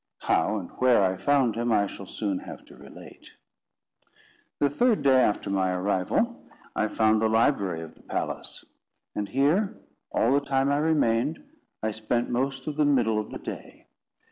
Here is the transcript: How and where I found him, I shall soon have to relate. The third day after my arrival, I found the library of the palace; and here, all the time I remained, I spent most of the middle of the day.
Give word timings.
How 0.21 0.57
and 0.57 0.71
where 0.79 1.03
I 1.03 1.15
found 1.15 1.53
him, 1.55 1.71
I 1.71 1.85
shall 1.85 2.07
soon 2.07 2.39
have 2.39 2.65
to 2.65 2.75
relate. 2.75 3.33
The 4.57 4.67
third 4.67 5.03
day 5.03 5.21
after 5.21 5.51
my 5.51 5.69
arrival, 5.73 6.41
I 6.75 6.87
found 6.87 7.21
the 7.21 7.29
library 7.29 7.81
of 7.81 7.93
the 7.93 8.01
palace; 8.01 8.65
and 9.13 9.29
here, 9.29 9.77
all 10.11 10.33
the 10.33 10.41
time 10.41 10.71
I 10.71 10.77
remained, 10.77 11.43
I 11.83 11.91
spent 11.91 12.31
most 12.31 12.65
of 12.65 12.77
the 12.77 12.83
middle 12.85 13.19
of 13.19 13.29
the 13.29 13.37
day. 13.37 13.85